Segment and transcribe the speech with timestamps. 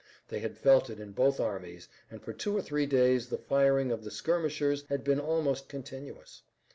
[0.29, 3.91] They had felt it in both armies, and for two or three days the firing
[3.91, 6.41] of the skirmishers had been almost continuous.